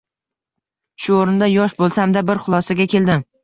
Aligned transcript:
Shu 1.05 1.13
o‘rinda 1.19 1.51
yosh 1.59 1.77
bo‘lsam-da 1.85 2.27
bir 2.33 2.45
xulosaga 2.49 2.93
keldim. 2.99 3.27